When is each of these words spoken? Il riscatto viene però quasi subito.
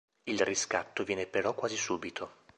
Il 0.25 0.41
riscatto 0.43 1.03
viene 1.03 1.27
però 1.27 1.53
quasi 1.53 1.77
subito. 1.77 2.45